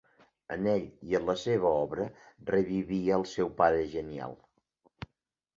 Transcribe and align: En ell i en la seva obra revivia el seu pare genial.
En 0.53 0.69
ell 0.71 0.87
i 1.11 1.17
en 1.19 1.27
la 1.31 1.35
seva 1.41 1.73
obra 1.83 2.07
revivia 2.53 3.21
el 3.21 3.29
seu 3.35 3.55
pare 3.63 3.85
genial. 3.93 4.35